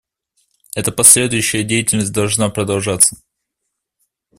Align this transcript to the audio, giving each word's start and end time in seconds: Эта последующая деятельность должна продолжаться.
Эта 0.73 0.91
последующая 0.91 1.61
деятельность 1.61 2.11
должна 2.11 2.49
продолжаться. 2.49 3.17